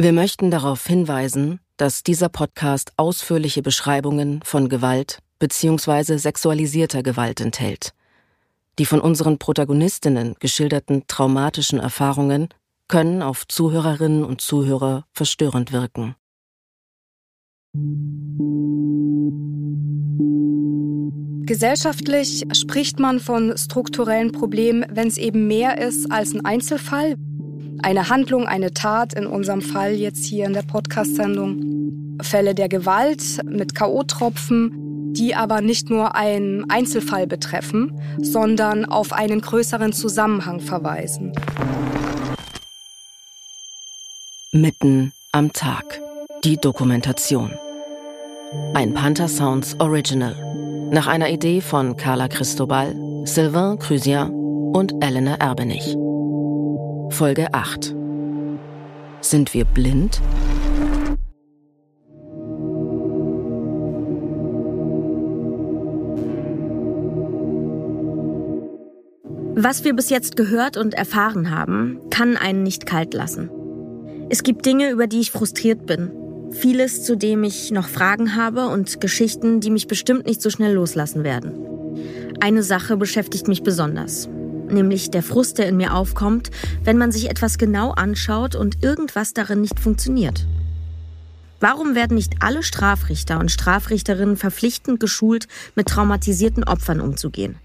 Wir 0.00 0.12
möchten 0.12 0.52
darauf 0.52 0.86
hinweisen, 0.86 1.58
dass 1.76 2.04
dieser 2.04 2.28
Podcast 2.28 2.92
ausführliche 2.96 3.62
Beschreibungen 3.62 4.40
von 4.44 4.68
Gewalt 4.68 5.18
bzw. 5.40 6.18
sexualisierter 6.18 7.02
Gewalt 7.02 7.40
enthält. 7.40 7.94
Die 8.78 8.86
von 8.86 9.00
unseren 9.00 9.38
Protagonistinnen 9.38 10.36
geschilderten 10.38 11.08
traumatischen 11.08 11.80
Erfahrungen 11.80 12.48
können 12.86 13.22
auf 13.22 13.48
Zuhörerinnen 13.48 14.22
und 14.22 14.40
Zuhörer 14.40 15.04
verstörend 15.12 15.72
wirken. 15.72 16.14
Gesellschaftlich 21.44 22.44
spricht 22.52 23.00
man 23.00 23.18
von 23.18 23.58
strukturellen 23.58 24.30
Problemen, 24.30 24.86
wenn 24.92 25.08
es 25.08 25.18
eben 25.18 25.48
mehr 25.48 25.78
ist 25.78 26.08
als 26.12 26.34
ein 26.34 26.44
Einzelfall. 26.44 27.16
Eine 27.82 28.08
Handlung, 28.08 28.46
eine 28.46 28.74
Tat, 28.74 29.14
in 29.14 29.26
unserem 29.26 29.62
Fall 29.62 29.92
jetzt 29.92 30.26
hier 30.26 30.46
in 30.46 30.52
der 30.52 30.62
Podcast-Sendung. 30.62 32.18
Fälle 32.20 32.54
der 32.54 32.68
Gewalt 32.68 33.22
mit 33.44 33.74
K.O.-Tropfen, 33.74 35.12
die 35.12 35.34
aber 35.34 35.60
nicht 35.60 35.88
nur 35.88 36.16
einen 36.16 36.68
Einzelfall 36.68 37.26
betreffen, 37.26 38.00
sondern 38.20 38.84
auf 38.84 39.12
einen 39.12 39.40
größeren 39.40 39.92
Zusammenhang 39.92 40.60
verweisen. 40.60 41.32
Mitten 44.50 45.12
am 45.32 45.52
Tag. 45.52 46.00
Die 46.44 46.56
Dokumentation. 46.56 47.52
Ein 48.74 48.94
Panther 48.94 49.28
Sounds 49.28 49.78
Original. 49.78 50.34
Nach 50.90 51.06
einer 51.06 51.28
Idee 51.28 51.60
von 51.60 51.96
Carla 51.96 52.28
Cristobal, 52.28 52.94
Sylvain 53.24 53.78
Crusien 53.78 54.30
und 54.72 54.94
Elena 55.00 55.34
Erbenich. 55.34 55.96
Folge 57.10 57.52
8. 57.52 57.94
Sind 59.20 59.54
wir 59.54 59.64
blind? 59.64 60.20
Was 69.54 69.84
wir 69.84 69.94
bis 69.94 70.10
jetzt 70.10 70.36
gehört 70.36 70.76
und 70.76 70.94
erfahren 70.94 71.50
haben, 71.50 71.98
kann 72.10 72.36
einen 72.36 72.62
nicht 72.62 72.86
kalt 72.86 73.14
lassen. 73.14 73.50
Es 74.30 74.42
gibt 74.42 74.64
Dinge, 74.66 74.90
über 74.90 75.06
die 75.06 75.20
ich 75.20 75.32
frustriert 75.32 75.86
bin, 75.86 76.12
Vieles, 76.50 77.04
zu 77.04 77.16
dem 77.16 77.44
ich 77.44 77.70
noch 77.70 77.88
Fragen 77.88 78.34
habe 78.34 78.68
und 78.68 79.00
Geschichten, 79.00 79.60
die 79.60 79.70
mich 79.70 79.86
bestimmt 79.86 80.26
nicht 80.26 80.40
so 80.40 80.48
schnell 80.50 80.74
loslassen 80.74 81.22
werden. 81.22 81.52
Eine 82.40 82.62
Sache 82.62 82.96
beschäftigt 82.96 83.48
mich 83.48 83.62
besonders, 83.62 84.28
nämlich 84.72 85.10
der 85.10 85.22
Frust, 85.22 85.58
der 85.58 85.68
in 85.68 85.76
mir 85.76 85.94
aufkommt, 85.94 86.50
wenn 86.84 86.98
man 86.98 87.12
sich 87.12 87.30
etwas 87.30 87.58
genau 87.58 87.92
anschaut 87.92 88.54
und 88.54 88.82
irgendwas 88.82 89.34
darin 89.34 89.60
nicht 89.60 89.80
funktioniert. 89.80 90.46
Warum 91.60 91.94
werden 91.94 92.14
nicht 92.14 92.34
alle 92.40 92.62
Strafrichter 92.62 93.40
und 93.40 93.50
Strafrichterinnen 93.50 94.36
verpflichtend 94.36 95.00
geschult, 95.00 95.48
mit 95.74 95.88
traumatisierten 95.88 96.64
Opfern 96.64 97.00
umzugehen? 97.00 97.56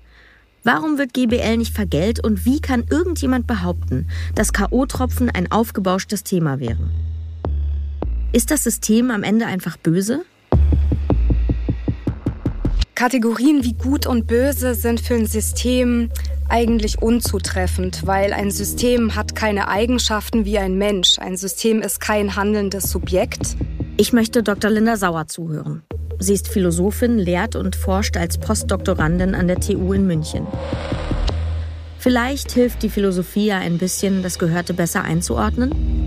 Warum 0.63 0.97
wird 0.97 1.13
GBL 1.13 1.57
nicht 1.57 1.75
vergelt 1.75 2.23
und 2.23 2.45
wie 2.45 2.61
kann 2.61 2.85
irgendjemand 2.89 3.47
behaupten, 3.47 4.07
dass 4.33 4.53
KO-Tropfen 4.53 5.29
ein 5.29 5.51
aufgebauschtes 5.51 6.23
Thema 6.23 6.59
wären? 6.59 6.89
Ist 8.31 8.49
das 8.49 8.63
System 8.63 9.11
am 9.11 9.23
Ende 9.23 9.45
einfach 9.45 9.77
böse? 9.77 10.23
Kategorien 13.03 13.65
wie 13.65 13.73
gut 13.73 14.07
und 14.07 14.27
böse 14.27 14.75
sind 14.75 15.01
für 15.01 15.15
ein 15.15 15.25
System 15.25 16.09
eigentlich 16.47 17.01
unzutreffend, 17.01 18.07
weil 18.07 18.31
ein 18.31 18.49
System 18.49 19.13
hat 19.13 19.35
keine 19.35 19.67
Eigenschaften 19.67 20.45
wie 20.45 20.57
ein 20.57 20.77
Mensch. 20.77 21.19
Ein 21.19 21.35
System 21.35 21.81
ist 21.81 21.99
kein 21.99 22.37
handelndes 22.37 22.89
Subjekt. 22.89 23.57
Ich 23.97 24.13
möchte 24.13 24.41
Dr. 24.41 24.71
Linda 24.71 24.95
Sauer 24.95 25.27
zuhören. 25.27 25.83
Sie 26.19 26.33
ist 26.33 26.47
Philosophin, 26.47 27.19
lehrt 27.19 27.57
und 27.57 27.75
forscht 27.75 28.15
als 28.15 28.37
Postdoktorandin 28.37 29.35
an 29.35 29.49
der 29.49 29.59
TU 29.59 29.91
in 29.91 30.07
München. 30.07 30.47
Vielleicht 31.99 32.53
hilft 32.53 32.83
die 32.83 32.89
Philosophie 32.89 33.47
ja 33.47 33.57
ein 33.57 33.79
bisschen, 33.79 34.23
das 34.23 34.39
Gehörte 34.39 34.73
besser 34.73 35.03
einzuordnen? 35.03 36.02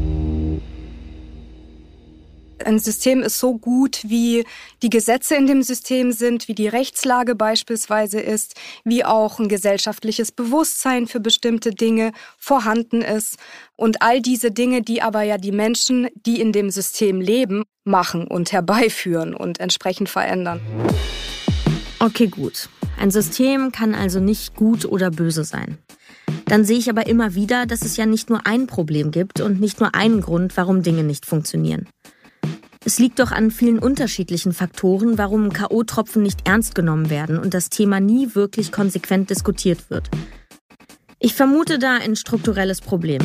Ein 2.67 2.81
System 2.81 3.23
ist 3.23 3.39
so 3.39 3.57
gut, 3.59 4.01
wie 4.09 4.45
die 4.83 4.91
Gesetze 4.91 5.37
in 5.37 5.47
dem 5.47 5.63
System 5.63 6.11
sind, 6.11 6.49
wie 6.49 6.55
die 6.55 6.67
Rechtslage 6.67 7.37
beispielsweise 7.37 8.19
ist, 8.19 8.57
wie 8.83 9.05
auch 9.05 9.39
ein 9.39 9.49
gesellschaftliches 9.49 10.33
Bewusstsein 10.33 11.07
für 11.07 11.21
bestimmte 11.21 11.71
Dinge 11.71 12.11
vorhanden 12.39 13.03
ist. 13.03 13.37
Und 13.77 14.03
all 14.03 14.21
diese 14.21 14.51
Dinge, 14.51 14.83
die 14.83 15.01
aber 15.01 15.23
ja 15.23 15.39
die 15.39 15.53
Menschen, 15.53 16.09
die 16.27 16.41
in 16.41 16.51
dem 16.51 16.71
System 16.71 17.21
leben, 17.21 17.63
machen 17.85 18.27
und 18.27 18.51
herbeiführen 18.51 19.33
und 19.33 19.61
entsprechend 19.61 20.09
verändern. 20.09 20.61
Okay, 22.01 22.27
gut. 22.27 22.69
Ein 22.99 23.13
System 23.13 23.71
kann 23.71 23.95
also 23.95 24.19
nicht 24.19 24.57
gut 24.57 24.87
oder 24.87 25.13
böse 25.13 25.45
sein. 25.45 25.79
Dann 26.47 26.65
sehe 26.65 26.79
ich 26.79 26.91
aber 26.91 27.07
immer 27.07 27.37
wieder, 27.37 27.67
dass 27.67 27.83
es 27.83 27.97
ja 27.97 28.07
nicht 28.07 28.29
nur 28.29 28.47
ein 28.47 28.67
Problem 28.67 29.13
gibt 29.13 29.41
und 29.41 29.61
nicht 29.61 29.79
nur 29.79 29.95
einen 29.95 30.21
Grund, 30.21 30.57
warum 30.57 30.83
Dinge 30.83 31.05
nicht 31.05 31.27
funktionieren. 31.27 31.87
Es 32.87 33.01
liegt 33.01 33.19
doch 33.19 33.33
an 33.33 33.51
vielen 33.51 33.81
unterschiedlichen 33.81 34.53
Faktoren, 34.53 35.19
warum 35.19 35.53
KO-Tropfen 35.53 36.23
nicht 36.23 36.47
ernst 36.47 36.77
genommen 36.77 37.11
werden 37.11 37.37
und 37.37 37.53
das 37.53 37.69
Thema 37.69 37.99
nie 37.99 38.37
wirklich 38.37 38.71
konsequent 38.71 39.29
diskutiert 39.29 39.91
wird. 39.91 40.09
Ich 41.19 41.35
vermute 41.35 41.81
da 41.81 41.97
ein 41.97 42.15
strukturelles 42.15 42.81
Problem. 42.81 43.23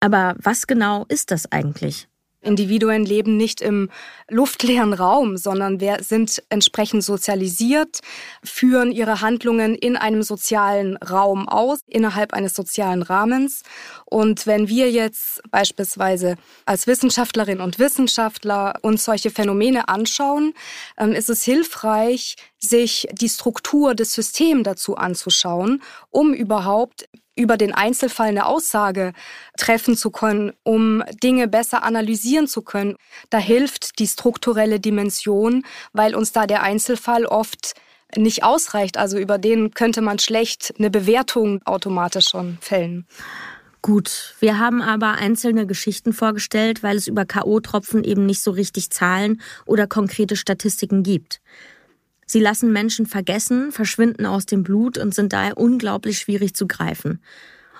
Aber 0.00 0.34
was 0.38 0.66
genau 0.66 1.04
ist 1.10 1.30
das 1.30 1.52
eigentlich? 1.52 2.07
Individuen 2.40 3.04
leben 3.04 3.36
nicht 3.36 3.60
im 3.60 3.90
luftleeren 4.28 4.92
Raum, 4.92 5.36
sondern 5.36 5.78
sind 6.00 6.42
entsprechend 6.50 7.02
sozialisiert, 7.02 8.00
führen 8.44 8.92
ihre 8.92 9.20
Handlungen 9.20 9.74
in 9.74 9.96
einem 9.96 10.22
sozialen 10.22 10.96
Raum 10.98 11.48
aus, 11.48 11.80
innerhalb 11.86 12.32
eines 12.32 12.54
sozialen 12.54 13.02
Rahmens. 13.02 13.62
Und 14.04 14.46
wenn 14.46 14.68
wir 14.68 14.90
jetzt 14.90 15.42
beispielsweise 15.50 16.36
als 16.64 16.86
Wissenschaftlerinnen 16.86 17.62
und 17.62 17.78
Wissenschaftler 17.78 18.74
uns 18.82 19.04
solche 19.04 19.30
Phänomene 19.30 19.88
anschauen, 19.88 20.54
ähm, 20.96 21.12
ist 21.12 21.30
es 21.30 21.42
hilfreich, 21.42 22.36
sich 22.58 23.08
die 23.12 23.28
Struktur 23.28 23.94
des 23.94 24.12
Systems 24.12 24.62
dazu 24.64 24.96
anzuschauen, 24.96 25.82
um 26.10 26.32
überhaupt 26.32 27.08
über 27.38 27.56
den 27.56 27.72
Einzelfall 27.72 28.28
eine 28.28 28.46
Aussage 28.46 29.12
treffen 29.56 29.96
zu 29.96 30.10
können, 30.10 30.52
um 30.64 31.02
Dinge 31.22 31.48
besser 31.48 31.82
analysieren 31.82 32.48
zu 32.48 32.62
können. 32.62 32.96
Da 33.30 33.38
hilft 33.38 33.98
die 33.98 34.06
strukturelle 34.06 34.80
Dimension, 34.80 35.64
weil 35.92 36.14
uns 36.14 36.32
da 36.32 36.46
der 36.46 36.62
Einzelfall 36.62 37.24
oft 37.24 37.74
nicht 38.16 38.42
ausreicht. 38.42 38.96
Also 38.96 39.18
über 39.18 39.38
den 39.38 39.72
könnte 39.72 40.00
man 40.00 40.18
schlecht 40.18 40.74
eine 40.78 40.90
Bewertung 40.90 41.60
automatisch 41.64 42.28
schon 42.28 42.58
fällen. 42.60 43.06
Gut, 43.80 44.34
wir 44.40 44.58
haben 44.58 44.82
aber 44.82 45.12
einzelne 45.12 45.66
Geschichten 45.66 46.12
vorgestellt, 46.12 46.82
weil 46.82 46.96
es 46.96 47.06
über 47.06 47.24
KO-Tropfen 47.24 48.02
eben 48.02 48.26
nicht 48.26 48.42
so 48.42 48.50
richtig 48.50 48.90
Zahlen 48.90 49.40
oder 49.66 49.86
konkrete 49.86 50.34
Statistiken 50.34 51.04
gibt. 51.04 51.40
Sie 52.30 52.40
lassen 52.40 52.72
Menschen 52.72 53.06
vergessen, 53.06 53.72
verschwinden 53.72 54.26
aus 54.26 54.44
dem 54.44 54.62
Blut 54.62 54.98
und 54.98 55.14
sind 55.14 55.32
daher 55.32 55.56
unglaublich 55.56 56.18
schwierig 56.18 56.54
zu 56.54 56.68
greifen. 56.68 57.22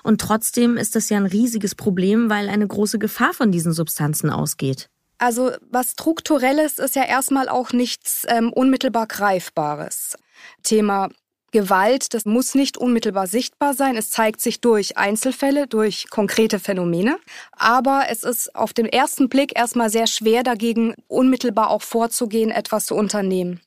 Und 0.03 0.19
trotzdem 0.19 0.75
ist 0.75 0.95
das 0.95 1.09
ja 1.09 1.17
ein 1.17 1.27
riesiges 1.27 1.75
Problem, 1.75 2.29
weil 2.29 2.49
eine 2.49 2.67
große 2.67 2.97
Gefahr 2.97 3.33
von 3.33 3.51
diesen 3.51 3.73
Substanzen 3.73 4.31
ausgeht. 4.31 4.89
Also 5.19 5.51
was 5.69 5.91
strukturelles 5.91 6.79
ist 6.79 6.95
ja 6.95 7.03
erstmal 7.03 7.47
auch 7.47 7.73
nichts 7.73 8.25
ähm, 8.27 8.51
unmittelbar 8.51 9.05
greifbares. 9.05 10.15
Thema 10.63 11.09
Gewalt, 11.51 12.13
das 12.13 12.25
muss 12.25 12.55
nicht 12.55 12.77
unmittelbar 12.77 13.27
sichtbar 13.27 13.73
sein. 13.73 13.97
Es 13.97 14.11
zeigt 14.11 14.39
sich 14.39 14.61
durch 14.61 14.97
Einzelfälle, 14.97 15.67
durch 15.67 16.09
konkrete 16.09 16.59
Phänomene. 16.59 17.17
Aber 17.51 18.05
es 18.09 18.23
ist 18.23 18.55
auf 18.55 18.71
den 18.73 18.85
ersten 18.85 19.29
Blick 19.29 19.57
erstmal 19.57 19.89
sehr 19.89 20.07
schwer 20.07 20.43
dagegen, 20.43 20.95
unmittelbar 21.07 21.69
auch 21.69 21.81
vorzugehen, 21.81 22.51
etwas 22.51 22.85
zu 22.85 22.95
unternehmen. 22.95 23.59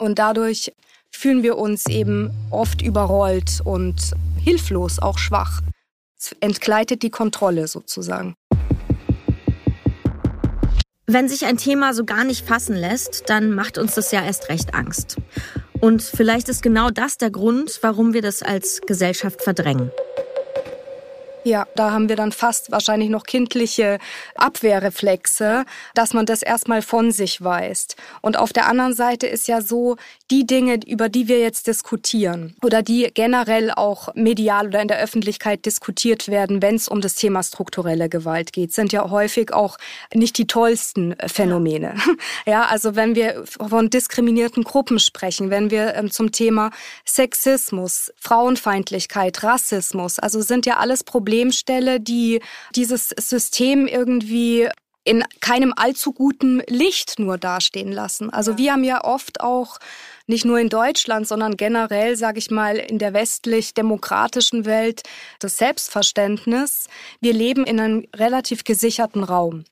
Und 0.00 0.18
dadurch 0.18 0.72
fühlen 1.10 1.42
wir 1.42 1.58
uns 1.58 1.86
eben 1.86 2.30
oft 2.50 2.80
überrollt 2.80 3.60
und 3.62 4.12
hilflos, 4.42 4.98
auch 4.98 5.18
schwach. 5.18 5.60
Es 6.18 6.34
entgleitet 6.40 7.02
die 7.02 7.10
Kontrolle 7.10 7.68
sozusagen. 7.68 8.34
Wenn 11.06 11.28
sich 11.28 11.44
ein 11.44 11.58
Thema 11.58 11.92
so 11.92 12.06
gar 12.06 12.24
nicht 12.24 12.46
fassen 12.46 12.76
lässt, 12.76 13.28
dann 13.28 13.52
macht 13.52 13.76
uns 13.76 13.94
das 13.94 14.10
ja 14.10 14.24
erst 14.24 14.48
recht 14.48 14.74
Angst. 14.74 15.18
Und 15.80 16.02
vielleicht 16.02 16.48
ist 16.48 16.62
genau 16.62 16.88
das 16.88 17.18
der 17.18 17.30
Grund, 17.30 17.78
warum 17.82 18.14
wir 18.14 18.22
das 18.22 18.42
als 18.42 18.80
Gesellschaft 18.86 19.42
verdrängen. 19.42 19.90
Ja, 21.42 21.66
da 21.74 21.90
haben 21.90 22.10
wir 22.10 22.16
dann 22.16 22.32
fast 22.32 22.70
wahrscheinlich 22.70 23.08
noch 23.08 23.24
kindliche 23.24 23.98
Abwehrreflexe, 24.34 25.64
dass 25.94 26.12
man 26.12 26.26
das 26.26 26.42
erstmal 26.42 26.82
von 26.82 27.12
sich 27.12 27.42
weist. 27.42 27.96
Und 28.20 28.38
auf 28.38 28.52
der 28.52 28.66
anderen 28.66 28.92
Seite 28.92 29.26
ist 29.26 29.48
ja 29.48 29.62
so, 29.62 29.96
die 30.30 30.46
Dinge, 30.46 30.80
über 30.86 31.08
die 31.08 31.28
wir 31.28 31.40
jetzt 31.40 31.66
diskutieren 31.66 32.54
oder 32.62 32.82
die 32.82 33.10
generell 33.14 33.70
auch 33.70 34.14
medial 34.14 34.68
oder 34.68 34.82
in 34.82 34.88
der 34.88 35.00
Öffentlichkeit 35.00 35.64
diskutiert 35.64 36.28
werden, 36.28 36.60
wenn 36.60 36.76
es 36.76 36.88
um 36.88 37.00
das 37.00 37.14
Thema 37.14 37.42
strukturelle 37.42 38.08
Gewalt 38.08 38.52
geht, 38.52 38.72
sind 38.74 38.92
ja 38.92 39.10
häufig 39.10 39.52
auch 39.52 39.78
nicht 40.14 40.36
die 40.38 40.46
tollsten 40.46 41.16
Phänomene. 41.26 41.94
Ja, 42.46 42.66
also 42.66 42.96
wenn 42.96 43.14
wir 43.14 43.44
von 43.44 43.90
diskriminierten 43.90 44.64
Gruppen 44.64 44.98
sprechen, 44.98 45.50
wenn 45.50 45.70
wir 45.70 45.94
ähm, 45.94 46.10
zum 46.10 46.32
Thema 46.32 46.70
Sexismus, 47.04 48.12
Frauenfeindlichkeit, 48.18 49.42
Rassismus, 49.42 50.18
also 50.18 50.40
sind 50.40 50.66
ja 50.66 50.76
alles 50.76 51.04
Probleme, 51.04 51.29
Problemstelle, 51.30 52.00
die 52.00 52.40
dieses 52.74 53.10
System 53.16 53.86
irgendwie 53.86 54.68
in 55.04 55.24
keinem 55.40 55.72
allzu 55.74 56.12
guten 56.12 56.60
Licht 56.66 57.18
nur 57.18 57.38
dastehen 57.38 57.92
lassen. 57.92 58.30
Also 58.30 58.52
ja. 58.52 58.58
wir 58.58 58.72
haben 58.72 58.84
ja 58.84 59.04
oft 59.04 59.40
auch 59.40 59.78
nicht 60.26 60.44
nur 60.44 60.58
in 60.58 60.68
Deutschland, 60.68 61.26
sondern 61.26 61.56
generell, 61.56 62.16
sage 62.16 62.38
ich 62.38 62.50
mal, 62.50 62.76
in 62.76 62.98
der 62.98 63.14
westlich-demokratischen 63.14 64.64
Welt 64.64 65.02
das 65.38 65.56
Selbstverständnis. 65.56 66.88
Wir 67.20 67.32
leben 67.32 67.64
in 67.64 67.80
einem 67.80 68.06
relativ 68.14 68.64
gesicherten 68.64 69.22
Raum. 69.22 69.64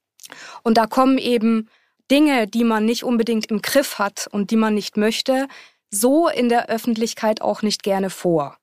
Und 0.62 0.78
da 0.78 0.86
kommen 0.86 1.18
eben 1.18 1.68
Dinge, 2.10 2.46
die 2.46 2.64
man 2.64 2.84
nicht 2.84 3.02
unbedingt 3.02 3.46
im 3.46 3.62
Griff 3.62 3.98
hat 3.98 4.28
und 4.30 4.50
die 4.50 4.56
man 4.56 4.74
nicht 4.74 4.96
möchte, 4.96 5.48
so 5.90 6.28
in 6.28 6.48
der 6.48 6.68
Öffentlichkeit 6.68 7.42
auch 7.42 7.62
nicht 7.62 7.82
gerne 7.82 8.10
vor. 8.10 8.56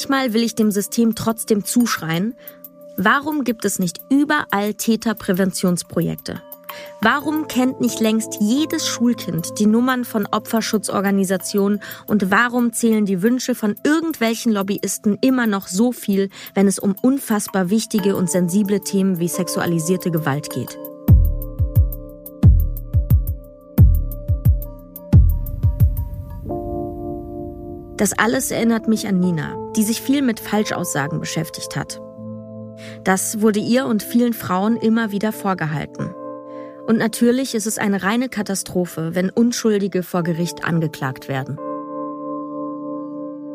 Manchmal 0.00 0.32
will 0.32 0.42
ich 0.42 0.54
dem 0.54 0.70
System 0.70 1.14
trotzdem 1.14 1.62
zuschreien, 1.62 2.34
warum 2.96 3.44
gibt 3.44 3.66
es 3.66 3.78
nicht 3.78 3.98
überall 4.08 4.72
Täterpräventionsprojekte? 4.72 6.40
Warum 7.02 7.48
kennt 7.48 7.82
nicht 7.82 8.00
längst 8.00 8.38
jedes 8.40 8.88
Schulkind 8.88 9.58
die 9.58 9.66
Nummern 9.66 10.06
von 10.06 10.24
Opferschutzorganisationen 10.24 11.82
und 12.06 12.30
warum 12.30 12.72
zählen 12.72 13.04
die 13.04 13.20
Wünsche 13.20 13.54
von 13.54 13.74
irgendwelchen 13.84 14.52
Lobbyisten 14.52 15.18
immer 15.20 15.46
noch 15.46 15.68
so 15.68 15.92
viel, 15.92 16.30
wenn 16.54 16.66
es 16.66 16.78
um 16.78 16.96
unfassbar 17.02 17.68
wichtige 17.68 18.16
und 18.16 18.30
sensible 18.30 18.80
Themen 18.80 19.18
wie 19.18 19.28
sexualisierte 19.28 20.10
Gewalt 20.10 20.48
geht? 20.48 20.78
Das 28.00 28.18
alles 28.18 28.50
erinnert 28.50 28.88
mich 28.88 29.06
an 29.06 29.20
Nina, 29.20 29.54
die 29.76 29.82
sich 29.82 30.00
viel 30.00 30.22
mit 30.22 30.40
Falschaussagen 30.40 31.20
beschäftigt 31.20 31.76
hat. 31.76 32.00
Das 33.04 33.42
wurde 33.42 33.60
ihr 33.60 33.84
und 33.84 34.02
vielen 34.02 34.32
Frauen 34.32 34.78
immer 34.78 35.12
wieder 35.12 35.32
vorgehalten. 35.32 36.14
Und 36.86 36.96
natürlich 36.96 37.54
ist 37.54 37.66
es 37.66 37.76
eine 37.76 38.02
reine 38.02 38.30
Katastrophe, 38.30 39.14
wenn 39.14 39.28
Unschuldige 39.28 40.02
vor 40.02 40.22
Gericht 40.22 40.64
angeklagt 40.64 41.28
werden. 41.28 41.58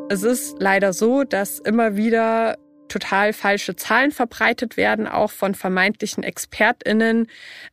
Es 0.10 0.22
ist 0.22 0.58
leider 0.60 0.94
so, 0.94 1.24
dass 1.24 1.58
immer 1.58 1.96
wieder 1.96 2.60
total 2.88 3.34
falsche 3.34 3.76
Zahlen 3.76 4.12
verbreitet 4.12 4.78
werden, 4.78 5.08
auch 5.08 5.32
von 5.32 5.56
vermeintlichen 5.56 6.24
ExpertInnen. 6.24 7.28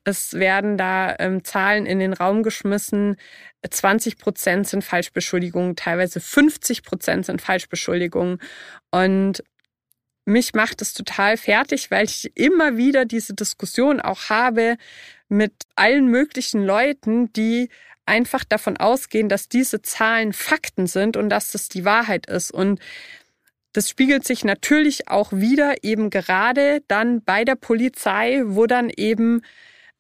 Es 0.05 0.33
werden 0.33 0.79
da 0.79 1.15
ähm, 1.19 1.45
Zahlen 1.45 1.85
in 1.85 1.99
den 1.99 2.15
Raum 2.15 2.43
geschmissen. 2.43 3.17
20 3.69 4.19
Prozent 4.19 4.67
sind 4.69 4.85
Falschbeschuldigungen, 4.85 5.77
teilweise 5.77 6.21
50 6.21 6.83
Prozent 6.83 7.27
sind 7.27 7.41
Falschbeschuldigungen. 7.41 8.39
Und 8.91 9.43
mich 10.25 10.55
macht 10.55 10.83
es 10.83 10.95
total 10.95 11.37
fertig, 11.37 11.91
weil 11.91 12.05
ich 12.05 12.33
immer 12.37 12.77
wieder 12.77 13.05
diese 13.05 13.35
Diskussion 13.35 14.01
auch 14.01 14.29
habe 14.29 14.77
mit 15.29 15.53
allen 15.77 16.07
möglichen 16.07 16.65
Leuten, 16.65 17.33
die 17.33 17.69
einfach 18.07 18.45
davon 18.45 18.77
ausgehen, 18.77 19.29
dass 19.29 19.49
diese 19.49 19.83
Zahlen 19.83 20.33
Fakten 20.33 20.87
sind 20.87 21.17
und 21.17 21.29
dass 21.31 21.53
das 21.53 21.69
die 21.69 21.85
Wahrheit 21.85 22.27
ist. 22.27 22.51
Und 22.51 22.81
das 23.73 23.89
spiegelt 23.89 24.27
sich 24.27 24.45
natürlich 24.45 25.09
auch 25.09 25.33
wieder 25.33 25.83
eben 25.83 26.11
gerade 26.11 26.83
dann 26.89 27.23
bei 27.25 27.45
der 27.45 27.57
Polizei, 27.57 28.43
wo 28.45 28.67
dann 28.67 28.91
eben 28.91 29.43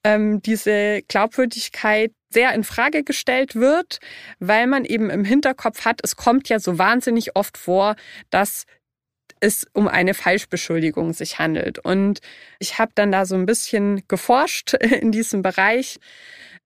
ähm, 0.04 0.42
diese 0.42 1.02
Glaubwürdigkeit 1.08 2.12
sehr 2.30 2.54
in 2.54 2.64
Frage 2.64 3.04
gestellt 3.04 3.54
wird, 3.54 3.98
weil 4.38 4.66
man 4.66 4.84
eben 4.84 5.10
im 5.10 5.24
Hinterkopf 5.24 5.84
hat, 5.84 6.00
es 6.02 6.16
kommt 6.16 6.48
ja 6.48 6.58
so 6.58 6.78
wahnsinnig 6.78 7.36
oft 7.36 7.58
vor, 7.58 7.96
dass 8.30 8.64
es 9.40 9.66
um 9.72 9.88
eine 9.88 10.14
Falschbeschuldigung 10.14 11.12
sich 11.12 11.38
handelt. 11.38 11.78
Und 11.78 12.20
ich 12.58 12.78
habe 12.78 12.92
dann 12.94 13.12
da 13.12 13.26
so 13.26 13.34
ein 13.34 13.46
bisschen 13.46 14.02
geforscht 14.08 14.74
in 15.00 15.12
diesem 15.12 15.42
Bereich, 15.42 15.98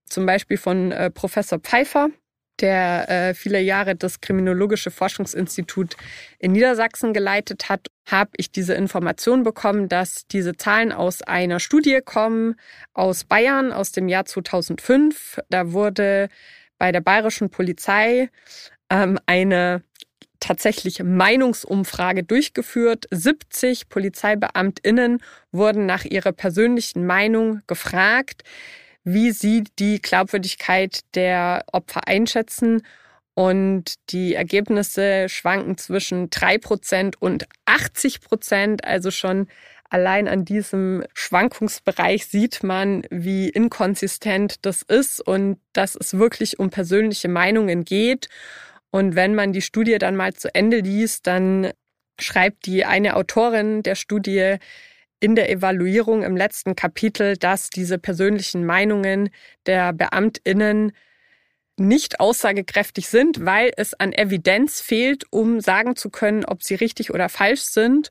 zum 0.05 0.25
Beispiel 0.25 0.57
von 0.57 0.91
äh, 0.91 1.09
Professor 1.09 1.59
Pfeiffer, 1.59 2.09
der 2.59 3.09
äh, 3.09 3.33
viele 3.33 3.59
Jahre 3.61 3.95
das 3.95 4.21
Kriminologische 4.21 4.91
Forschungsinstitut 4.91 5.95
in 6.39 6.51
Niedersachsen 6.53 7.13
geleitet 7.13 7.69
hat, 7.69 7.87
habe 8.05 8.31
ich 8.37 8.51
diese 8.51 8.73
Information 8.73 9.43
bekommen, 9.43 9.89
dass 9.89 10.27
diese 10.27 10.55
Zahlen 10.55 10.91
aus 10.91 11.21
einer 11.21 11.59
Studie 11.59 11.99
kommen 12.03 12.55
aus 12.93 13.23
Bayern 13.23 13.71
aus 13.71 13.91
dem 13.91 14.07
Jahr 14.07 14.25
2005. 14.25 15.39
Da 15.49 15.71
wurde 15.71 16.29
bei 16.77 16.91
der 16.91 17.01
bayerischen 17.01 17.49
Polizei 17.49 18.29
ähm, 18.89 19.19
eine 19.25 19.83
tatsächlich 20.39 21.01
Meinungsumfrage 21.03 22.23
durchgeführt. 22.23 23.05
70 23.11 23.89
Polizeibeamtinnen 23.89 25.21
wurden 25.51 25.85
nach 25.85 26.05
ihrer 26.05 26.31
persönlichen 26.31 27.05
Meinung 27.05 27.61
gefragt 27.67 28.43
wie 29.07 29.31
sie 29.31 29.63
die 29.79 30.01
Glaubwürdigkeit 30.01 30.99
der 31.15 31.63
Opfer 31.71 32.09
einschätzen. 32.09 32.81
Und 33.35 33.93
die 34.09 34.33
Ergebnisse 34.33 35.29
schwanken 35.29 35.77
zwischen 35.77 36.29
drei 36.29 36.57
Prozent 36.57 37.21
und 37.21 37.47
80 37.65 38.19
Prozent. 38.19 38.83
Also 38.83 39.09
schon 39.09 39.47
allein 39.89 40.27
an 40.27 40.43
diesem 40.43 41.05
Schwankungsbereich 41.13 42.25
sieht 42.25 42.63
man, 42.63 43.03
wie 43.09 43.47
inkonsistent 43.47 44.65
das 44.65 44.81
ist 44.81 45.21
und 45.21 45.57
dass 45.71 45.95
es 45.95 46.17
wirklich 46.17 46.59
um 46.59 46.69
persönliche 46.69 47.29
Meinungen 47.29 47.85
geht. 47.85 48.27
Und 48.91 49.15
wenn 49.15 49.35
man 49.35 49.53
die 49.53 49.61
Studie 49.61 49.99
dann 49.99 50.17
mal 50.17 50.33
zu 50.33 50.53
Ende 50.53 50.79
liest, 50.79 51.27
dann 51.27 51.71
schreibt 52.19 52.65
die 52.65 52.83
eine 52.83 53.15
Autorin 53.15 53.83
der 53.83 53.95
Studie, 53.95 54.57
in 55.19 55.35
der 55.35 55.49
Evaluierung 55.49 56.23
im 56.23 56.37
letzten 56.37 56.75
Kapitel, 56.75 57.37
dass 57.37 57.69
diese 57.69 57.97
persönlichen 57.97 58.65
Meinungen 58.65 59.29
der 59.65 59.93
Beamtinnen 59.93 60.91
nicht 61.79 62.19
aussagekräftig 62.19 63.07
sind, 63.07 63.45
weil 63.45 63.71
es 63.77 63.93
an 63.93 64.11
Evidenz 64.11 64.81
fehlt, 64.81 65.25
um 65.29 65.59
sagen 65.59 65.95
zu 65.95 66.09
können, 66.09 66.43
ob 66.45 66.63
sie 66.63 66.75
richtig 66.75 67.13
oder 67.13 67.29
falsch 67.29 67.61
sind. 67.61 68.09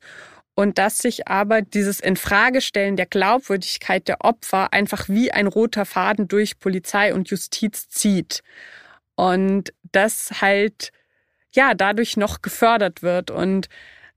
Und 0.54 0.78
dass 0.78 0.98
sich 0.98 1.28
aber 1.28 1.60
dieses 1.60 2.00
Infragestellen 2.00 2.96
der 2.96 3.04
Glaubwürdigkeit 3.04 4.08
der 4.08 4.22
Opfer 4.22 4.72
einfach 4.72 5.06
wie 5.08 5.30
ein 5.30 5.48
roter 5.48 5.84
Faden 5.84 6.28
durch 6.28 6.58
Polizei 6.58 7.12
und 7.12 7.28
Justiz 7.28 7.90
zieht. 7.90 8.42
Und 9.16 9.74
das 9.92 10.40
halt 10.40 10.92
ja 11.52 11.74
dadurch 11.74 12.16
noch 12.16 12.40
gefördert 12.40 13.02
wird. 13.02 13.30
Und 13.30 13.68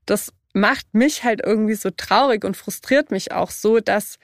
das 0.06 0.32
macht 0.52 0.94
mich 0.94 1.24
halt 1.24 1.40
irgendwie 1.44 1.74
so 1.74 1.90
traurig 1.90 2.44
und 2.44 2.56
frustriert 2.56 3.10
mich 3.10 3.32
auch 3.32 3.50
so, 3.50 3.80
dass 3.80 4.18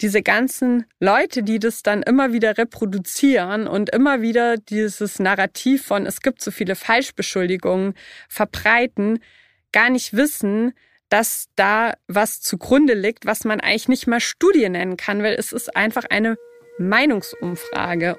diese 0.00 0.22
ganzen 0.22 0.86
Leute, 0.98 1.42
die 1.42 1.58
das 1.58 1.82
dann 1.82 2.02
immer 2.02 2.32
wieder 2.32 2.58
reproduzieren 2.58 3.66
und 3.66 3.90
immer 3.90 4.22
wieder 4.22 4.56
dieses 4.56 5.18
Narrativ 5.18 5.86
von 5.86 6.06
es 6.06 6.20
gibt 6.20 6.42
so 6.42 6.50
viele 6.50 6.74
Falschbeschuldigungen 6.74 7.94
verbreiten, 8.28 9.20
gar 9.72 9.90
nicht 9.90 10.14
wissen, 10.14 10.72
dass 11.08 11.46
da 11.54 11.94
was 12.08 12.40
zugrunde 12.40 12.94
liegt, 12.94 13.24
was 13.24 13.44
man 13.44 13.60
eigentlich 13.60 13.88
nicht 13.88 14.06
mal 14.06 14.20
Studie 14.20 14.68
nennen 14.68 14.96
kann, 14.96 15.22
weil 15.22 15.34
es 15.34 15.52
ist 15.52 15.76
einfach 15.76 16.04
eine 16.10 16.36
Meinungsumfrage. 16.78 18.16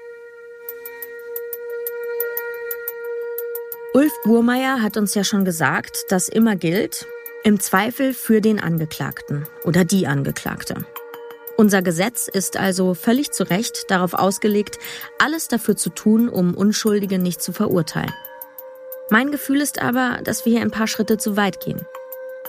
Ulf 3.92 4.12
Burmeier 4.24 4.82
hat 4.82 4.96
uns 4.96 5.14
ja 5.14 5.24
schon 5.24 5.44
gesagt, 5.44 6.04
dass 6.08 6.28
immer 6.28 6.56
gilt, 6.56 7.06
im 7.46 7.60
Zweifel 7.60 8.12
für 8.12 8.40
den 8.40 8.58
Angeklagten 8.58 9.46
oder 9.62 9.84
die 9.84 10.08
Angeklagte. 10.08 10.84
Unser 11.56 11.80
Gesetz 11.80 12.26
ist 12.26 12.56
also 12.56 12.94
völlig 12.94 13.30
zu 13.30 13.44
Recht 13.44 13.84
darauf 13.88 14.14
ausgelegt, 14.14 14.80
alles 15.20 15.46
dafür 15.46 15.76
zu 15.76 15.90
tun, 15.90 16.28
um 16.28 16.54
Unschuldige 16.54 17.20
nicht 17.20 17.40
zu 17.40 17.52
verurteilen. 17.52 18.12
Mein 19.10 19.30
Gefühl 19.30 19.60
ist 19.60 19.80
aber, 19.80 20.18
dass 20.24 20.44
wir 20.44 20.54
hier 20.54 20.62
ein 20.62 20.72
paar 20.72 20.88
Schritte 20.88 21.18
zu 21.18 21.36
weit 21.36 21.60
gehen. 21.60 21.86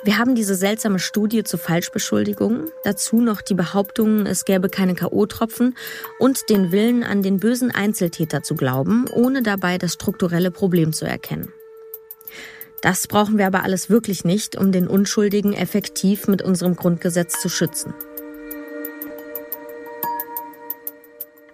Wir 0.04 0.18
haben 0.18 0.34
diese 0.34 0.56
seltsame 0.56 0.98
Studie 0.98 1.44
zu 1.44 1.60
Falschbeschuldigungen, 1.60 2.72
dazu 2.84 3.22
noch 3.22 3.44
die 3.44 3.54
Behauptungen, 3.54 4.26
es 4.26 4.46
gäbe 4.46 4.68
keine 4.68 4.96
KO-Tropfen 4.96 5.78
und 6.18 6.50
den 6.50 6.72
Willen, 6.72 7.04
an 7.04 7.22
den 7.22 7.38
bösen 7.38 7.70
Einzeltäter 7.70 8.42
zu 8.42 8.56
glauben, 8.56 9.06
ohne 9.14 9.44
dabei 9.44 9.78
das 9.78 9.94
strukturelle 9.94 10.50
Problem 10.50 10.92
zu 10.92 11.06
erkennen. 11.06 11.54
Das 12.82 13.08
brauchen 13.08 13.38
wir 13.38 13.48
aber 13.48 13.64
alles 13.64 13.90
wirklich 13.90 14.24
nicht, 14.24 14.56
um 14.56 14.72
den 14.72 14.88
Unschuldigen 14.88 15.54
effektiv 15.54 16.28
mit 16.28 16.42
unserem 16.42 16.76
Grundgesetz 16.76 17.42
zu 17.42 17.50
schützen. 17.50 17.94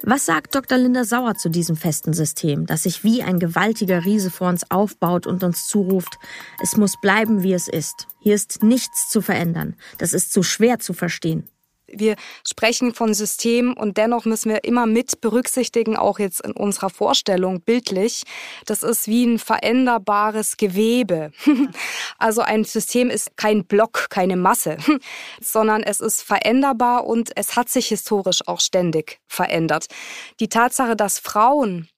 Was 0.05 0.25
sagt 0.25 0.53
Dr. 0.53 0.77
Linda 0.77 1.05
Sauer 1.05 1.35
zu 1.35 1.47
diesem 1.47 1.77
festen 1.77 2.11
System, 2.11 2.65
das 2.65 2.83
sich 2.83 3.05
wie 3.05 3.23
ein 3.23 3.39
gewaltiger 3.39 4.03
Riese 4.03 4.31
vor 4.31 4.49
uns 4.49 4.69
aufbaut 4.69 5.27
und 5.27 5.45
uns 5.45 5.65
zuruft, 5.65 6.19
es 6.61 6.75
muss 6.75 6.99
bleiben, 6.99 7.41
wie 7.41 7.53
es 7.53 7.69
ist. 7.69 8.07
Hier 8.19 8.35
ist 8.35 8.63
nichts 8.63 9.07
zu 9.07 9.21
verändern. 9.21 9.75
Das 9.99 10.11
ist 10.11 10.33
zu 10.33 10.43
schwer 10.43 10.79
zu 10.79 10.91
verstehen 10.91 11.47
wir 11.95 12.15
sprechen 12.47 12.93
von 12.93 13.13
Systemen 13.13 13.73
und 13.73 13.97
dennoch 13.97 14.25
müssen 14.25 14.49
wir 14.49 14.63
immer 14.63 14.85
mit 14.85 15.21
berücksichtigen, 15.21 15.95
auch 15.97 16.19
jetzt 16.19 16.41
in 16.45 16.51
unserer 16.51 16.89
Vorstellung 16.89 17.61
bildlich, 17.61 18.23
das 18.65 18.83
ist 18.83 19.07
wie 19.07 19.25
ein 19.25 19.39
veränderbares 19.39 20.57
Gewebe. 20.57 21.31
Also 22.17 22.41
ein 22.41 22.63
System 22.63 23.09
ist 23.09 23.35
kein 23.37 23.65
Block, 23.65 24.07
keine 24.09 24.37
Masse, 24.37 24.77
sondern 25.41 25.83
es 25.83 25.99
ist 25.99 26.21
veränderbar 26.21 27.05
und 27.05 27.31
es 27.35 27.55
hat 27.55 27.69
sich 27.69 27.87
historisch 27.87 28.47
auch 28.47 28.59
ständig 28.59 29.19
verändert. 29.27 29.87
Die 30.39 30.47
Tatsache, 30.47 30.95
dass 30.95 31.19
Frauen 31.19 31.89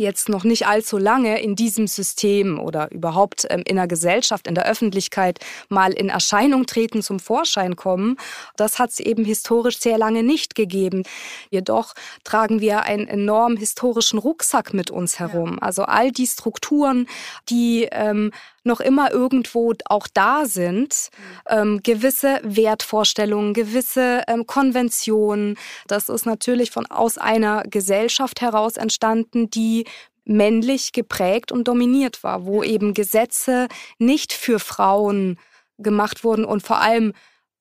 jetzt 0.00 0.28
noch 0.28 0.44
nicht 0.44 0.66
allzu 0.66 0.98
lange 0.98 1.40
in 1.40 1.54
diesem 1.54 1.86
System 1.86 2.58
oder 2.58 2.90
überhaupt 2.90 3.46
ähm, 3.50 3.62
in 3.66 3.76
der 3.76 3.86
Gesellschaft, 3.86 4.46
in 4.46 4.54
der 4.54 4.66
Öffentlichkeit 4.66 5.38
mal 5.68 5.92
in 5.92 6.08
Erscheinung 6.08 6.66
treten, 6.66 7.02
zum 7.02 7.20
Vorschein 7.20 7.76
kommen. 7.76 8.16
Das 8.56 8.78
hat 8.78 8.90
es 8.90 9.00
eben 9.00 9.24
historisch 9.24 9.78
sehr 9.78 9.98
lange 9.98 10.22
nicht 10.22 10.54
gegeben. 10.54 11.04
Jedoch 11.50 11.94
tragen 12.24 12.60
wir 12.60 12.82
einen 12.82 13.06
enorm 13.06 13.56
historischen 13.56 14.18
Rucksack 14.18 14.74
mit 14.74 14.90
uns 14.90 15.18
herum. 15.18 15.58
Also 15.60 15.84
all 15.84 16.10
die 16.10 16.26
Strukturen, 16.26 17.06
die 17.48 17.88
ähm, 17.92 18.32
noch 18.64 18.80
immer 18.80 19.10
irgendwo 19.10 19.72
auch 19.86 20.06
da 20.12 20.44
sind, 20.44 21.08
ähm, 21.48 21.80
gewisse 21.82 22.40
Wertvorstellungen, 22.42 23.54
gewisse 23.54 24.22
ähm, 24.28 24.46
Konventionen. 24.46 25.56
Das 25.86 26.08
ist 26.08 26.26
natürlich 26.26 26.70
von 26.70 26.86
aus 26.86 27.18
einer 27.18 27.62
Gesellschaft 27.62 28.40
heraus 28.40 28.76
entstanden, 28.76 29.50
die 29.50 29.86
männlich 30.24 30.92
geprägt 30.92 31.50
und 31.50 31.66
dominiert 31.66 32.22
war, 32.22 32.44
wo 32.44 32.62
eben 32.62 32.94
Gesetze 32.94 33.68
nicht 33.98 34.32
für 34.32 34.58
Frauen 34.58 35.38
gemacht 35.78 36.24
wurden 36.24 36.44
und 36.44 36.62
vor 36.62 36.80
allem 36.80 37.14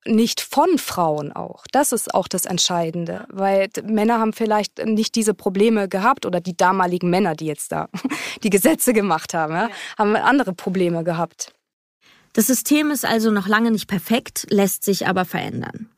nicht 0.09 0.41
von 0.41 0.77
Frauen 0.77 1.31
auch. 1.31 1.65
Das 1.71 1.91
ist 1.91 2.13
auch 2.13 2.27
das 2.27 2.45
Entscheidende, 2.45 3.25
weil 3.29 3.69
Männer 3.83 4.19
haben 4.19 4.33
vielleicht 4.33 4.85
nicht 4.85 5.15
diese 5.15 5.33
Probleme 5.33 5.87
gehabt 5.87 6.25
oder 6.25 6.41
die 6.41 6.57
damaligen 6.57 7.09
Männer, 7.09 7.35
die 7.35 7.45
jetzt 7.45 7.71
da 7.71 7.89
die 8.43 8.49
Gesetze 8.49 8.93
gemacht 8.93 9.33
haben, 9.33 9.53
ja, 9.53 9.69
haben 9.97 10.15
andere 10.15 10.53
Probleme 10.53 11.03
gehabt. 11.03 11.53
Das 12.33 12.47
System 12.47 12.91
ist 12.91 13.05
also 13.05 13.31
noch 13.31 13.47
lange 13.47 13.71
nicht 13.71 13.87
perfekt, 13.87 14.47
lässt 14.49 14.83
sich 14.83 15.07
aber 15.07 15.25
verändern. 15.25 15.89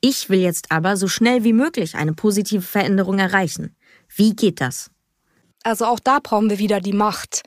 Ich 0.00 0.28
will 0.28 0.40
jetzt 0.40 0.70
aber 0.70 0.96
so 0.96 1.08
schnell 1.08 1.44
wie 1.44 1.52
möglich 1.52 1.94
eine 1.94 2.12
positive 2.12 2.62
Veränderung 2.62 3.18
erreichen. 3.18 3.76
Wie 4.14 4.34
geht 4.34 4.60
das? 4.60 4.90
Also 5.64 5.84
auch 5.86 6.00
da 6.00 6.18
brauchen 6.20 6.50
wir 6.50 6.58
wieder 6.58 6.80
die 6.80 6.92
Macht. 6.92 7.42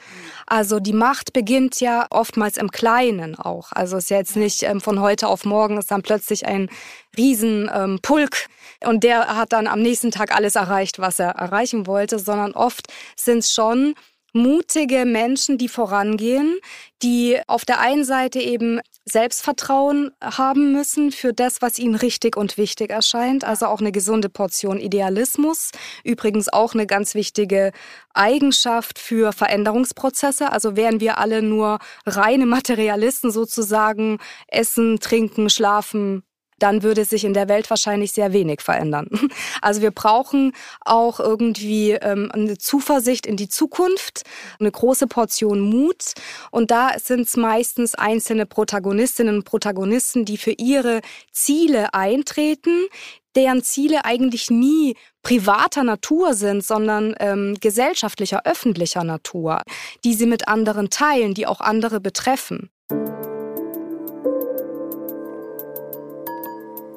Also 0.47 0.79
die 0.79 0.93
Macht 0.93 1.33
beginnt 1.33 1.81
ja 1.81 2.07
oftmals 2.09 2.57
im 2.57 2.71
Kleinen 2.71 3.35
auch. 3.37 3.71
Also 3.71 3.97
es 3.97 4.05
ist 4.05 4.09
ja 4.09 4.17
jetzt 4.17 4.35
nicht 4.35 4.63
ähm, 4.63 4.79
von 4.79 4.99
heute 4.99 5.27
auf 5.27 5.43
morgen 5.43 5.77
ist 5.77 5.91
dann 5.91 6.01
plötzlich 6.01 6.45
ein 6.45 6.69
Riesenpulk 7.17 8.47
ähm, 8.81 8.89
und 8.89 9.03
der 9.03 9.35
hat 9.35 9.51
dann 9.53 9.67
am 9.67 9.81
nächsten 9.81 10.11
Tag 10.11 10.33
alles 10.33 10.55
erreicht, 10.55 10.99
was 10.99 11.19
er 11.19 11.31
erreichen 11.31 11.87
wollte, 11.87 12.19
sondern 12.19 12.53
oft 12.53 12.87
sind 13.17 13.39
es 13.39 13.53
schon 13.53 13.95
mutige 14.31 15.05
Menschen, 15.05 15.57
die 15.57 15.69
vorangehen, 15.69 16.59
die 17.01 17.39
auf 17.47 17.65
der 17.65 17.79
einen 17.79 18.03
Seite 18.03 18.39
eben 18.39 18.81
Selbstvertrauen 19.05 20.11
haben 20.21 20.71
müssen 20.71 21.11
für 21.11 21.31
das, 21.31 21.61
was 21.61 21.77
ihnen 21.77 21.95
richtig 21.95 22.35
und 22.35 22.57
wichtig 22.57 22.89
erscheint. 22.89 23.43
Also 23.43 23.67
auch 23.67 23.79
eine 23.79 23.91
gesunde 23.91 24.29
Portion 24.29 24.79
Idealismus. 24.79 25.71
Übrigens 26.03 26.51
auch 26.51 26.73
eine 26.73 26.87
ganz 26.87 27.13
wichtige 27.13 27.71
Eigenschaft 28.13 28.97
für 28.97 29.31
Veränderungsprozesse. 29.31 30.51
Also 30.51 30.75
wären 30.75 30.99
wir 30.99 31.19
alle 31.19 31.43
nur 31.43 31.77
reine 32.07 32.47
Materialisten 32.47 33.29
sozusagen, 33.29 34.17
essen, 34.47 34.99
trinken, 34.99 35.51
schlafen, 35.51 36.23
dann 36.59 36.83
würde 36.83 37.05
sich 37.05 37.25
in 37.25 37.33
der 37.33 37.49
Welt 37.49 37.69
wahrscheinlich 37.69 38.11
sehr 38.11 38.33
wenig 38.33 38.61
verändern. 38.61 39.07
Also 39.61 39.81
wir 39.81 39.91
brauchen 39.91 40.53
auch 40.81 41.19
irgendwie 41.19 41.91
ähm, 41.91 42.29
eine 42.31 42.57
Zuversicht 42.57 43.25
in 43.25 43.35
die 43.35 43.49
Zukunft, 43.49 44.23
eine 44.59 44.71
große 44.71 45.07
Portion 45.07 45.59
Mut. 45.59 46.13
Und 46.51 46.71
da 46.71 46.91
sind 46.99 47.21
es 47.21 47.35
meistens 47.35 47.95
einzelne 47.95 48.45
Protagonistinnen 48.45 49.37
und 49.37 49.43
Protagonisten, 49.43 50.25
die 50.25 50.37
für 50.37 50.51
ihre 50.51 51.01
Ziele 51.31 51.93
eintreten, 51.93 52.87
deren 53.35 53.63
Ziele 53.63 54.05
eigentlich 54.05 54.49
nie 54.49 54.95
privater 55.23 55.83
Natur 55.83 56.33
sind, 56.33 56.63
sondern 56.63 57.15
ähm, 57.19 57.57
gesellschaftlicher, 57.59 58.45
öffentlicher 58.45 59.03
Natur, 59.03 59.61
die 60.03 60.13
sie 60.13 60.27
mit 60.27 60.47
anderen 60.47 60.89
teilen, 60.89 61.33
die 61.33 61.47
auch 61.47 61.61
andere 61.61 61.99
betreffen. 61.99 62.69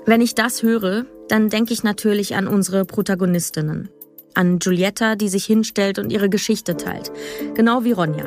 Wenn 0.08 0.22
ich 0.22 0.34
das 0.34 0.62
höre, 0.62 1.04
dann 1.28 1.50
denke 1.50 1.74
ich 1.74 1.82
natürlich 1.82 2.34
an 2.34 2.48
unsere 2.48 2.86
Protagonistinnen. 2.86 3.90
An 4.32 4.58
Giulietta, 4.58 5.16
die 5.16 5.28
sich 5.28 5.44
hinstellt 5.44 5.98
und 5.98 6.10
ihre 6.10 6.30
Geschichte 6.30 6.78
teilt. 6.78 7.12
Genau 7.52 7.84
wie 7.84 7.92
Ronja. 7.92 8.24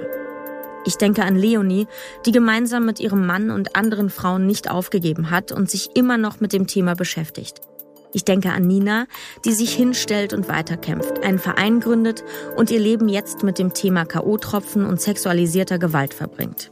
Ich 0.85 0.97
denke 0.97 1.23
an 1.23 1.35
Leonie, 1.35 1.88
die 2.27 2.31
gemeinsam 2.31 2.85
mit 2.85 3.00
ihrem 3.00 3.25
Mann 3.25 3.50
und 3.50 3.75
anderen 3.75 4.11
Frauen 4.11 4.45
nicht 4.45 4.69
aufgegeben 4.69 5.31
hat 5.31 5.51
und 5.51 5.71
sich 5.71 5.89
immer 5.95 6.19
noch 6.19 6.39
mit 6.39 6.53
dem 6.53 6.67
Thema 6.67 6.93
beschäftigt. 6.93 7.61
Ich 8.13 8.25
denke 8.25 8.51
an 8.51 8.67
Nina, 8.67 9.07
die 9.43 9.53
sich 9.53 9.73
hinstellt 9.73 10.33
und 10.33 10.50
weiterkämpft, 10.50 11.23
einen 11.23 11.39
Verein 11.39 11.79
gründet 11.79 12.23
und 12.57 12.69
ihr 12.69 12.79
Leben 12.79 13.09
jetzt 13.09 13.41
mit 13.41 13.57
dem 13.57 13.73
Thema 13.73 14.05
KO-Tropfen 14.05 14.85
und 14.85 15.01
sexualisierter 15.01 15.79
Gewalt 15.79 16.13
verbringt. 16.13 16.71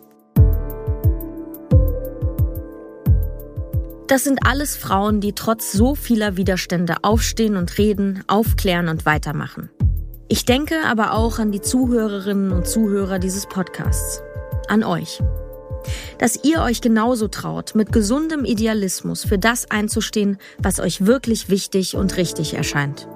Das 4.09 4.23
sind 4.23 4.39
alles 4.43 4.75
Frauen, 4.75 5.21
die 5.21 5.33
trotz 5.33 5.71
so 5.71 5.93
vieler 5.93 6.35
Widerstände 6.35 6.95
aufstehen 7.03 7.55
und 7.55 7.77
reden, 7.77 8.23
aufklären 8.25 8.87
und 8.87 9.05
weitermachen. 9.05 9.69
Ich 10.27 10.45
denke 10.45 10.77
aber 10.83 11.13
auch 11.13 11.37
an 11.37 11.51
die 11.51 11.61
Zuhörerinnen 11.61 12.51
und 12.51 12.67
Zuhörer 12.67 13.19
dieses 13.19 13.45
Podcasts. 13.45 14.23
An 14.67 14.83
euch. 14.83 15.21
Dass 16.17 16.43
ihr 16.43 16.63
euch 16.63 16.81
genauso 16.81 17.27
traut, 17.27 17.75
mit 17.75 17.91
gesundem 17.91 18.45
Idealismus 18.45 19.23
für 19.23 19.37
das 19.37 19.69
einzustehen, 19.69 20.39
was 20.57 20.79
euch 20.79 21.05
wirklich 21.05 21.49
wichtig 21.49 21.95
und 21.95 22.17
richtig 22.17 22.55
erscheint. 22.55 23.07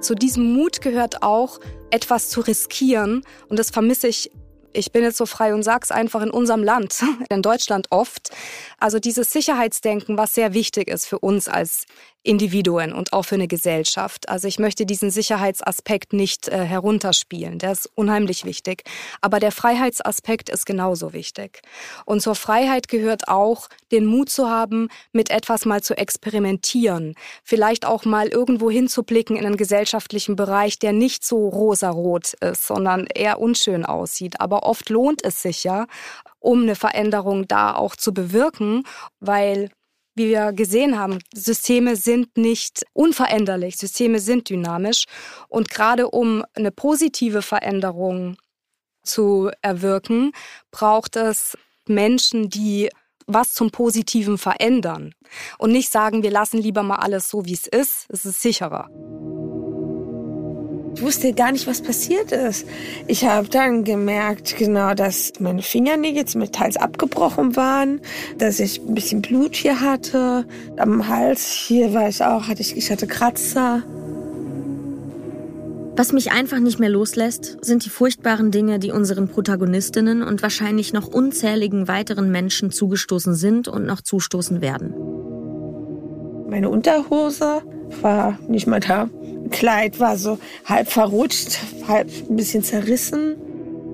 Zu 0.00 0.14
diesem 0.14 0.54
Mut 0.54 0.80
gehört 0.80 1.22
auch, 1.22 1.60
etwas 1.90 2.30
zu 2.30 2.40
riskieren. 2.40 3.22
Und 3.50 3.58
das 3.58 3.68
vermisse 3.68 4.08
ich 4.08 4.30
ich 4.72 4.92
bin 4.92 5.02
jetzt 5.02 5.16
so 5.16 5.26
frei 5.26 5.54
und 5.54 5.62
sag's 5.62 5.90
einfach 5.90 6.22
in 6.22 6.30
unserem 6.30 6.62
Land, 6.62 7.02
in 7.28 7.42
Deutschland 7.42 7.88
oft. 7.90 8.30
Also 8.78 8.98
dieses 8.98 9.30
Sicherheitsdenken, 9.30 10.16
was 10.16 10.34
sehr 10.34 10.54
wichtig 10.54 10.88
ist 10.88 11.06
für 11.06 11.18
uns 11.18 11.48
als 11.48 11.86
Individuen 12.22 12.92
und 12.92 13.14
auch 13.14 13.22
für 13.22 13.36
eine 13.36 13.48
Gesellschaft. 13.48 14.28
Also 14.28 14.46
ich 14.46 14.58
möchte 14.58 14.84
diesen 14.84 15.10
Sicherheitsaspekt 15.10 16.12
nicht 16.12 16.48
äh, 16.48 16.64
herunterspielen. 16.64 17.58
Der 17.58 17.72
ist 17.72 17.90
unheimlich 17.94 18.44
wichtig. 18.44 18.82
Aber 19.22 19.40
der 19.40 19.52
Freiheitsaspekt 19.52 20.50
ist 20.50 20.66
genauso 20.66 21.14
wichtig. 21.14 21.62
Und 22.04 22.20
zur 22.20 22.34
Freiheit 22.34 22.88
gehört 22.88 23.28
auch, 23.28 23.68
den 23.90 24.04
Mut 24.04 24.28
zu 24.28 24.50
haben, 24.50 24.88
mit 25.12 25.30
etwas 25.30 25.64
mal 25.64 25.82
zu 25.82 25.96
experimentieren. 25.96 27.14
Vielleicht 27.42 27.86
auch 27.86 28.04
mal 28.04 28.28
irgendwo 28.28 28.70
hinzublicken 28.70 29.36
in 29.36 29.46
einen 29.46 29.56
gesellschaftlichen 29.56 30.36
Bereich, 30.36 30.78
der 30.78 30.92
nicht 30.92 31.24
so 31.24 31.48
rosarot 31.48 32.34
ist, 32.34 32.66
sondern 32.66 33.06
eher 33.06 33.40
unschön 33.40 33.86
aussieht. 33.86 34.40
Aber 34.40 34.59
oft 34.62 34.88
lohnt 34.90 35.24
es 35.24 35.42
sich 35.42 35.64
ja, 35.64 35.86
um 36.38 36.62
eine 36.62 36.76
Veränderung 36.76 37.48
da 37.48 37.74
auch 37.74 37.96
zu 37.96 38.12
bewirken, 38.14 38.84
weil 39.20 39.70
wie 40.16 40.28
wir 40.28 40.52
gesehen 40.52 40.98
haben, 40.98 41.18
Systeme 41.32 41.96
sind 41.96 42.36
nicht 42.36 42.84
unveränderlich, 42.92 43.76
Systeme 43.76 44.18
sind 44.18 44.50
dynamisch. 44.50 45.04
Und 45.48 45.70
gerade 45.70 46.10
um 46.10 46.44
eine 46.54 46.72
positive 46.72 47.42
Veränderung 47.42 48.36
zu 49.02 49.50
erwirken, 49.62 50.32
braucht 50.72 51.16
es 51.16 51.56
Menschen, 51.86 52.50
die 52.50 52.90
was 53.26 53.54
zum 53.54 53.70
Positiven 53.70 54.38
verändern 54.38 55.14
und 55.58 55.72
nicht 55.72 55.90
sagen, 55.90 56.22
wir 56.22 56.30
lassen 56.30 56.58
lieber 56.58 56.82
mal 56.82 56.96
alles 56.96 57.30
so, 57.30 57.44
wie 57.44 57.54
es 57.54 57.66
ist, 57.66 58.06
es 58.08 58.24
ist 58.24 58.42
sicherer. 58.42 58.90
Ich 60.94 61.02
wusste 61.02 61.32
gar 61.32 61.52
nicht, 61.52 61.66
was 61.66 61.82
passiert 61.82 62.32
ist. 62.32 62.66
Ich 63.06 63.24
habe 63.24 63.48
dann 63.48 63.84
gemerkt, 63.84 64.56
genau, 64.56 64.94
dass 64.94 65.32
meine 65.38 65.62
Fingernägel 65.62 66.24
zum 66.24 66.50
teils 66.50 66.76
abgebrochen 66.76 67.54
waren, 67.56 68.00
dass 68.38 68.58
ich 68.58 68.80
ein 68.80 68.94
bisschen 68.94 69.22
Blut 69.22 69.54
hier 69.54 69.80
hatte. 69.80 70.44
Am 70.76 71.06
Hals 71.06 71.52
hier 71.52 71.94
war 71.94 72.08
ich 72.08 72.22
auch, 72.22 72.48
hatte 72.48 72.60
ich, 72.60 72.76
ich 72.76 72.90
hatte 72.90 73.06
Kratzer. 73.06 73.82
Was 75.96 76.12
mich 76.12 76.32
einfach 76.32 76.58
nicht 76.60 76.80
mehr 76.80 76.88
loslässt, 76.88 77.58
sind 77.62 77.84
die 77.84 77.90
furchtbaren 77.90 78.50
Dinge, 78.50 78.78
die 78.78 78.90
unseren 78.90 79.28
Protagonistinnen 79.28 80.22
und 80.22 80.42
wahrscheinlich 80.42 80.92
noch 80.92 81.06
unzähligen 81.06 81.88
weiteren 81.88 82.32
Menschen 82.32 82.70
zugestoßen 82.70 83.34
sind 83.34 83.68
und 83.68 83.84
noch 83.84 84.00
zustoßen 84.00 84.60
werden. 84.60 84.94
Meine 86.48 86.70
Unterhose 86.70 87.62
war 88.00 88.38
nicht 88.48 88.66
mal 88.66 88.80
da. 88.80 89.08
Kleid 89.50 89.98
war 90.00 90.16
so 90.16 90.38
halb 90.64 90.90
verrutscht, 90.90 91.58
halb 91.88 92.08
ein 92.28 92.36
bisschen 92.36 92.62
zerrissen. 92.62 93.36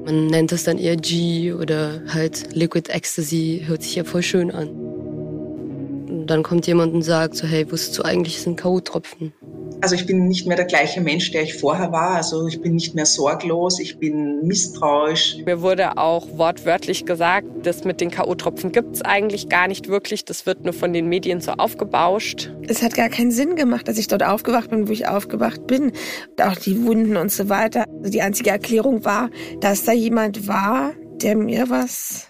Man 0.05 0.27
nennt 0.27 0.53
das 0.53 0.65
dann 0.65 0.79
eher 0.79 0.97
G 0.97 1.53
oder 1.53 2.03
halt 2.13 2.55
Liquid 2.55 2.91
Ecstasy, 2.93 3.65
hört 3.67 3.83
sich 3.83 3.95
ja 3.97 4.05
voll 4.05 4.23
schön 4.23 4.51
an. 4.51 4.69
Und 4.69 6.27
dann 6.27 6.43
kommt 6.43 6.67
jemand 6.67 6.95
und 6.95 7.03
sagt 7.03 7.37
so, 7.37 7.47
hey, 7.47 7.71
wusstest 7.71 7.99
du 7.99 8.03
eigentlich, 8.03 8.37
es 8.37 8.45
sind 8.45 8.57
K.O.-Tropfen? 8.57 9.33
Also 9.81 9.95
ich 9.95 10.07
bin 10.07 10.27
nicht 10.27 10.47
mehr 10.47 10.57
der 10.57 10.65
gleiche 10.65 11.01
Mensch, 11.01 11.31
der 11.33 11.43
ich 11.43 11.55
vorher 11.55 11.93
war. 11.93 12.17
Also 12.17 12.47
ich 12.47 12.61
bin 12.61 12.75
nicht 12.75 12.95
mehr 12.95 13.07
sorglos, 13.07 13.79
ich 13.79 13.99
bin 13.99 14.47
misstrauisch. 14.47 15.37
Mir 15.45 15.61
wurde 15.61 15.99
auch 15.99 16.27
wortwörtlich 16.37 17.05
gesagt, 17.05 17.47
das 17.63 17.85
mit 17.85 18.01
den 18.01 18.11
K.O.-Tropfen 18.11 18.71
gibt 18.71 18.97
es 18.97 19.03
eigentlich 19.03 19.49
gar 19.49 19.69
nicht 19.69 19.89
wirklich. 19.89 20.25
Das 20.25 20.47
wird 20.47 20.65
nur 20.65 20.73
von 20.73 20.93
den 20.93 21.09
Medien 21.09 21.41
so 21.41 21.53
aufgebauscht. 21.53 22.51
Es 22.67 22.83
hat 22.83 22.95
gar 22.95 23.09
keinen 23.09 23.31
Sinn 23.31 23.57
gemacht, 23.57 23.87
dass 23.89 23.99
ich 23.99 24.09
dort 24.09 24.23
aufgewacht 24.23 24.71
bin, 24.71 24.89
wo 24.89 24.93
ich 24.93 25.09
aufgewacht 25.09 25.67
bin. 25.67 25.93
Und 26.31 26.43
auch 26.43 26.57
die 26.57 26.85
Wunden 26.85 27.17
und 27.17 27.31
so 27.31 27.49
weiter. 27.49 27.85
Also 27.99 28.11
die 28.11 28.23
einzige 28.23 28.51
Erklärung 28.51 29.05
war, 29.05 29.31
dass 29.61 29.85
da 29.85 29.93
jemand 29.93 30.49
war, 30.49 30.93
der 31.21 31.37
mir 31.37 31.69
was 31.71 32.29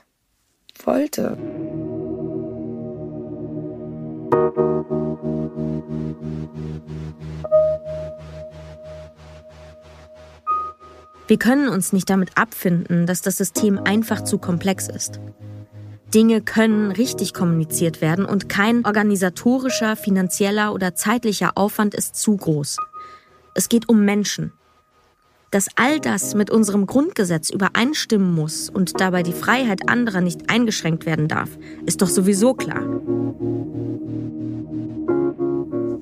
wollte. 0.84 1.36
Wir 11.28 11.38
können 11.38 11.68
uns 11.68 11.92
nicht 11.92 12.08
damit 12.08 12.30
abfinden, 12.36 13.06
dass 13.06 13.20
das 13.20 13.36
System 13.36 13.80
einfach 13.82 14.22
zu 14.22 14.38
komplex 14.38 14.88
ist. 14.88 15.20
Dinge 16.14 16.40
können 16.40 16.92
richtig 16.92 17.34
kommuniziert 17.34 18.00
werden 18.00 18.24
und 18.24 18.48
kein 18.48 18.86
organisatorischer, 18.86 19.96
finanzieller 19.96 20.72
oder 20.72 20.94
zeitlicher 20.94 21.52
Aufwand 21.56 21.94
ist 21.94 22.14
zu 22.14 22.36
groß. 22.36 22.76
Es 23.54 23.68
geht 23.68 23.88
um 23.88 24.04
Menschen. 24.04 24.52
Dass 25.56 25.70
all 25.76 26.00
das 26.00 26.34
mit 26.34 26.50
unserem 26.50 26.84
Grundgesetz 26.84 27.48
übereinstimmen 27.48 28.34
muss 28.34 28.68
und 28.68 29.00
dabei 29.00 29.22
die 29.22 29.32
Freiheit 29.32 29.88
anderer 29.88 30.20
nicht 30.20 30.50
eingeschränkt 30.50 31.06
werden 31.06 31.28
darf, 31.28 31.48
ist 31.86 32.02
doch 32.02 32.10
sowieso 32.10 32.52
klar. 32.52 32.82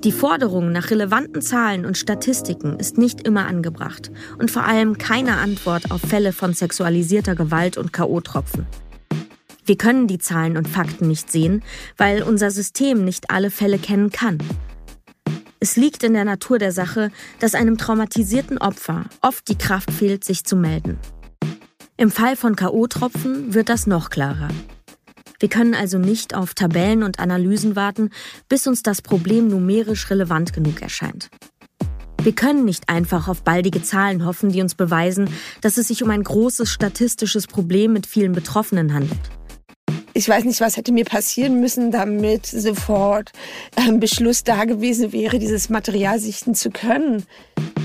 Die 0.02 0.11
Forderung 0.11 0.73
nach 0.73 0.90
relevanten 0.90 1.40
Zahlen 1.40 1.87
und 1.87 1.96
Statistiken 1.96 2.80
ist 2.80 2.99
nicht 2.99 3.25
immer 3.25 3.46
angebracht 3.46 4.11
und 4.40 4.50
vor 4.50 4.64
allem 4.64 4.99
keine 4.99 5.37
Antwort 5.37 5.92
auf 5.92 6.00
Fälle 6.00 6.32
von 6.32 6.52
sexualisierter 6.52 7.37
Gewalt 7.37 7.78
und 7.78 7.92
KO-Tropfen. 7.92 8.66
Wir 9.64 9.78
können 9.78 10.08
die 10.08 10.18
Zahlen 10.18 10.56
und 10.56 10.66
Fakten 10.66 11.06
nicht 11.06 11.30
sehen, 11.30 11.62
weil 11.96 12.25
unser 12.25 12.50
System 12.50 13.04
nicht 13.04 13.30
alle 13.30 13.52
Fälle 13.52 13.78
kennen 13.78 14.11
kann. 14.11 14.38
Es 15.64 15.76
liegt 15.76 16.02
in 16.02 16.12
der 16.12 16.26
Natur 16.26 16.59
der 16.59 16.73
Sache, 16.73 17.11
dass 17.40 17.54
einem 17.54 17.78
traumatisierten 17.78 18.59
Opfer 18.59 19.06
oft 19.23 19.49
die 19.49 19.56
Kraft 19.56 19.90
fehlt, 19.90 20.23
sich 20.23 20.44
zu 20.44 20.56
melden. 20.56 20.99
Im 21.97 22.11
Fall 22.11 22.37
von 22.37 22.54
KO-Tropfen 22.54 23.54
wird 23.54 23.71
das 23.71 23.87
noch 23.87 24.11
klarer. 24.11 24.49
Wir 25.40 25.49
können 25.49 25.75
also 25.75 25.97
nicht 25.97 26.35
auf 26.35 26.52
Tabellen 26.52 27.02
und 27.02 27.18
Analysen 27.18 27.76
warten, 27.76 28.11
bis 28.47 28.66
uns 28.66 28.83
das 28.83 29.00
Problem 29.00 29.49
numerisch 29.49 30.11
relevant 30.11 30.52
genug 30.52 30.83
erscheint. 30.83 31.30
Wir 32.21 32.35
können 32.35 32.66
nicht 32.66 32.90
einfach 32.90 33.26
auf 33.26 33.42
baldige 33.42 33.83
Zahlen 33.83 34.26
hoffen, 34.26 34.50
die 34.50 34.61
uns 34.61 34.75
beweisen, 34.75 35.30
dass 35.62 35.78
es 35.78 35.88
sich 35.88 36.02
um 36.02 36.11
ein 36.11 36.25
großes 36.25 36.71
statistisches 36.71 37.47
Problem 37.47 37.94
mit 37.94 38.06
vielen 38.06 38.33
Betroffenen 38.33 38.92
handelt. 38.92 39.30
Ich 40.16 40.28
weiß 40.28 40.44
nicht, 40.44 40.61
was 40.61 40.76
hätte 40.76 40.92
mir 40.92 41.04
passieren 41.04 41.59
müssen, 41.59 41.90
damit 41.90 42.47
sofort 42.47 43.33
ein 43.75 43.99
Beschluss 43.99 44.45
da 44.45 44.65
gewesen 44.65 45.12
wäre, 45.12 45.41
dieses 45.41 45.71
Material 45.71 46.21
sichten 46.21 46.54
zu 46.54 46.71
können. 46.71 47.26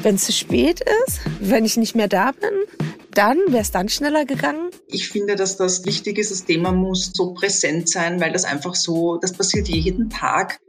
Wenn 0.03 0.13
es 0.13 0.25
zu 0.25 0.31
spät 0.31 0.79
ist, 1.07 1.21
wenn 1.39 1.65
ich 1.65 1.75
nicht 1.75 1.95
mehr 1.95 2.07
da 2.07 2.31
bin, 2.31 2.51
dann 3.15 3.39
wäre 3.47 3.63
es 3.63 3.71
dann 3.71 3.89
schneller 3.89 4.25
gegangen? 4.25 4.69
Ich 4.87 5.09
finde, 5.09 5.35
dass 5.35 5.57
das 5.57 5.83
wichtig 5.85 6.19
ist. 6.19 6.29
Das 6.29 6.45
Thema 6.45 6.71
muss 6.71 7.11
so 7.15 7.33
präsent 7.33 7.89
sein, 7.89 8.21
weil 8.21 8.31
das 8.31 8.43
einfach 8.45 8.75
so, 8.75 9.17
das 9.17 9.33
passiert 9.33 9.67
jeden 9.67 10.11
Tag. 10.11 10.59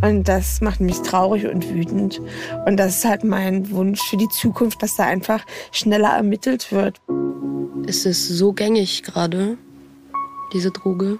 Und 0.00 0.26
das 0.26 0.62
macht 0.62 0.80
mich 0.80 1.00
traurig 1.00 1.48
und 1.48 1.68
wütend. 1.68 2.22
Und 2.64 2.78
das 2.78 2.96
ist 2.96 3.04
halt 3.04 3.24
mein 3.24 3.70
Wunsch 3.70 4.00
für 4.00 4.16
die 4.16 4.28
Zukunft, 4.30 4.82
dass 4.82 4.96
da 4.96 5.04
einfach 5.04 5.44
schneller 5.70 6.16
ermittelt 6.16 6.72
wird. 6.72 6.98
Es 7.86 8.06
ist 8.06 8.26
so 8.26 8.54
gängig 8.54 9.02
gerade, 9.02 9.58
diese 10.52 10.70
Droge. 10.70 11.18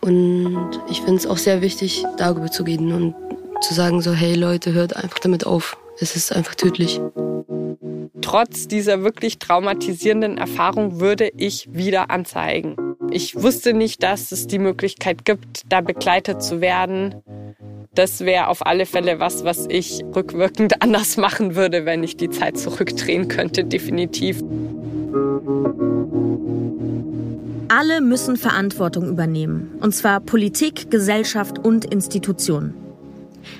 Und 0.00 0.80
ich 0.90 1.00
finde 1.00 1.16
es 1.16 1.26
auch 1.26 1.38
sehr 1.38 1.62
wichtig, 1.62 2.04
darüber 2.18 2.50
zu 2.50 2.62
reden 2.62 2.92
und 2.92 3.14
zu 3.62 3.72
sagen 3.72 4.02
so, 4.02 4.12
hey 4.12 4.34
Leute, 4.34 4.72
hört 4.72 4.96
einfach 4.96 5.18
damit 5.18 5.46
auf. 5.46 5.78
Es 5.98 6.16
ist 6.16 6.34
einfach 6.34 6.54
tödlich. 6.54 7.00
Trotz 8.20 8.68
dieser 8.68 9.02
wirklich 9.02 9.38
traumatisierenden 9.38 10.38
Erfahrung 10.38 11.00
würde 11.00 11.30
ich 11.36 11.68
wieder 11.72 12.10
anzeigen. 12.10 12.76
Ich 13.10 13.40
wusste 13.40 13.74
nicht, 13.74 14.02
dass 14.02 14.32
es 14.32 14.46
die 14.46 14.58
Möglichkeit 14.58 15.24
gibt, 15.24 15.62
da 15.68 15.80
begleitet 15.80 16.42
zu 16.42 16.60
werden. 16.60 17.22
Das 17.94 18.20
wäre 18.20 18.48
auf 18.48 18.66
alle 18.66 18.86
Fälle 18.86 19.20
was, 19.20 19.44
was 19.44 19.66
ich 19.68 20.02
rückwirkend 20.14 20.82
anders 20.82 21.16
machen 21.16 21.54
würde, 21.54 21.86
wenn 21.86 22.02
ich 22.02 22.16
die 22.16 22.30
Zeit 22.30 22.58
zurückdrehen 22.58 23.28
könnte, 23.28 23.64
definitiv. 23.64 24.42
Alle 27.76 28.00
müssen 28.00 28.36
Verantwortung 28.36 29.08
übernehmen, 29.08 29.80
und 29.80 29.92
zwar 29.92 30.20
Politik, 30.20 30.92
Gesellschaft 30.92 31.58
und 31.58 31.84
Institutionen. 31.84 32.72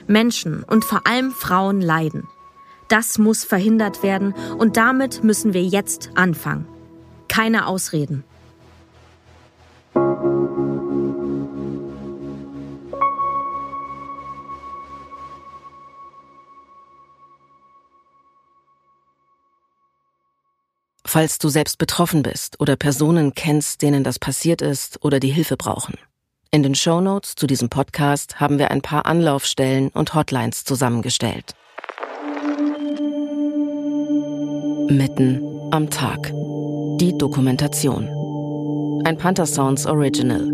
Menschen 0.07 0.63
und 0.63 0.85
vor 0.85 1.05
allem 1.05 1.33
Frauen 1.33 1.81
leiden. 1.81 2.29
Das 2.87 3.19
muss 3.19 3.43
verhindert 3.43 4.05
werden 4.05 4.33
und 4.57 4.77
damit 4.77 5.25
müssen 5.25 5.53
wir 5.53 5.65
jetzt 5.65 6.11
anfangen. 6.15 6.69
Keine 7.27 7.67
Ausreden. 7.67 8.23
Falls 21.15 21.39
du 21.39 21.49
selbst 21.49 21.79
betroffen 21.79 22.25
bist 22.25 22.59
oder 22.59 22.75
Personen 22.75 23.35
kennst, 23.35 23.83
denen 23.83 24.03
das 24.03 24.19
passiert 24.19 24.61
ist 24.61 25.05
oder 25.05 25.21
die 25.21 25.29
Hilfe 25.29 25.57
brauchen. 25.57 25.95
In 26.51 26.65
den 26.65 26.75
Show 26.75 27.01
Notes 27.01 27.37
zu 27.37 27.47
diesem 27.47 27.69
Podcast 27.69 28.41
haben 28.41 28.59
wir 28.59 28.73
ein 28.73 28.83
paar 28.83 29.07
Anlaufstellen 29.07 29.91
und 29.91 30.13
Hotlines 30.17 30.65
zusammengestellt. 30.65 31.55
Mitten 34.89 35.41
am 35.71 35.89
Tag. 35.89 36.33
Die 36.99 37.17
Dokumentation. 37.17 38.09
Ein 39.05 39.17
Panther 39.17 39.47
Sounds 39.47 39.87
Original. 39.87 40.51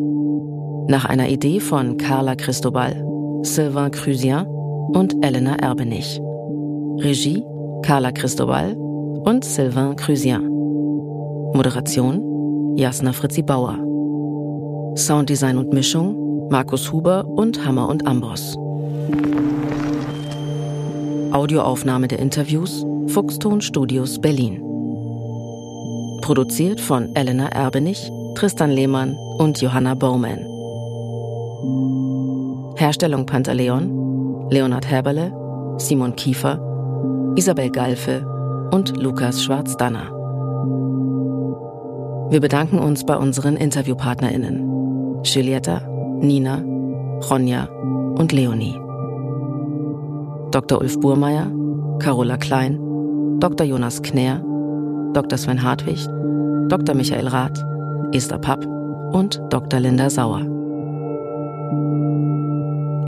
Nach 0.89 1.07
einer 1.07 1.31
Idee 1.31 1.61
von 1.61 1.97
Carla 1.97 2.37
Cristobal, 2.37 3.03
Sylvain 3.45 3.93
Crusien 3.93 4.45
und 4.93 5.25
Elena 5.25 5.57
Erbenich. 5.57 6.21
Regie 6.99 7.43
Carla 7.83 8.13
Cristobal 8.13 8.77
und 9.25 9.43
Sylvain 9.43 9.97
Crusien. 9.97 10.50
Moderation 11.53 12.77
Jasna 12.77 13.13
Fritzi 13.13 13.43
Bauer. 13.43 13.77
Sounddesign 14.97 15.59
und 15.59 15.73
Mischung 15.73 16.49
Markus 16.49 16.93
Huber 16.93 17.27
und 17.27 17.65
Hammer 17.65 17.89
und 17.89 18.07
Amboss. 18.07 18.57
Audioaufnahme 21.33 22.07
der 22.07 22.21
Interviews 22.21 22.85
Fuchston 23.09 23.61
Studios 23.61 24.21
Berlin. 24.21 24.63
Produziert 26.23 26.81
von 26.81 27.15
Elena 27.17 27.49
Erbenich, 27.49 28.11
Tristan 28.37 28.71
Lehmann 28.71 29.17
und 29.39 29.61
Johanna 29.61 29.95
Bowman. 29.95 30.47
Herstellung 32.77 33.27
Pantaleon, 33.27 34.49
Leonhard 34.51 34.87
Herberle, 34.87 35.33
Simon 35.79 36.15
Kiefer, 36.15 36.61
Isabel 37.37 37.71
Galfe 37.71 38.25
und 38.71 38.97
Lukas 38.97 39.43
Schwarz-Danner. 39.43 40.20
Wir 42.31 42.41
bedanken 42.41 42.79
uns 42.79 43.05
bei 43.05 43.17
unseren 43.17 43.57
InterviewpartnerInnen 43.57 45.21
Julietta, 45.25 45.83
Nina, 46.21 46.63
Ronja 47.29 47.65
und 47.65 48.31
Leonie. 48.31 48.79
Dr. 50.53 50.81
Ulf 50.81 51.01
Burmeier, 51.01 51.51
Carola 51.99 52.37
Klein, 52.37 52.79
Dr. 53.41 53.67
Jonas 53.67 54.01
Knär, 54.03 54.45
Dr. 55.13 55.39
Sven 55.39 55.61
Hartwig, 55.61 55.99
Dr. 56.69 56.95
Michael 56.95 57.27
Rath, 57.27 57.65
Esther 58.13 58.39
Papp 58.39 58.65
und 59.13 59.43
Dr. 59.51 59.81
Linda 59.81 60.09
Sauer. 60.09 60.43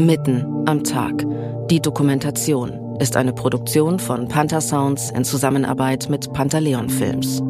Mitten 0.00 0.44
am 0.66 0.82
Tag. 0.82 1.24
Die 1.70 1.80
Dokumentation 1.80 2.72
ist 2.98 3.16
eine 3.16 3.32
Produktion 3.32 4.00
von 4.00 4.26
Panther 4.26 4.60
Sounds 4.60 5.10
in 5.10 5.22
Zusammenarbeit 5.22 6.08
mit 6.10 6.32
Pantaleon 6.32 6.88
Films. 6.88 7.40